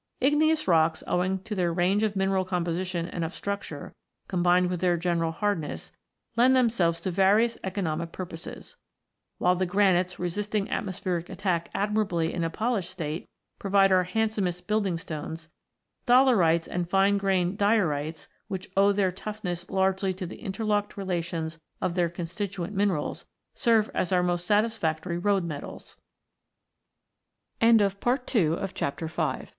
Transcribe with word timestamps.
Igneous 0.19 0.67
rocks, 0.67 1.03
owing 1.05 1.43
to 1.43 1.53
their 1.53 1.71
range 1.71 2.01
of 2.01 2.15
mineral 2.15 2.43
composition 2.43 3.07
and 3.07 3.23
of 3.23 3.35
structure, 3.35 3.93
combined 4.27 4.71
with 4.71 4.79
their 4.81 4.97
general 4.97 5.31
hardness, 5.31 5.91
lend 6.35 6.55
themselves 6.55 6.99
to 7.01 7.11
various 7.11 7.59
economic 7.63 8.11
purposes. 8.11 8.77
While 9.37 9.53
the 9.55 9.67
granites, 9.67 10.17
resisting 10.17 10.67
atmospheric 10.71 11.29
attack 11.29 11.69
admirably 11.75 12.33
in 12.33 12.43
a 12.43 12.49
polished 12.49 12.89
state, 12.89 13.29
provide 13.59 13.91
our 13.91 14.05
handsomest 14.05 14.65
building 14.67 14.97
stones, 14.97 15.49
dolerites 16.07 16.67
and 16.67 16.89
fine 16.89 17.19
grained 17.19 17.59
diorites, 17.59 18.27
which 18.47 18.71
owe 18.75 18.91
their 18.91 19.11
toughness 19.11 19.69
largely 19.69 20.15
to 20.15 20.25
the 20.25 20.37
interlocked 20.37 20.97
relations 20.97 21.59
of 21.79 21.93
their 21.93 22.09
constituent 22.09 22.73
minerals, 22.73 23.25
serve 23.53 23.87
as 23.93 24.11
ou 24.11 24.37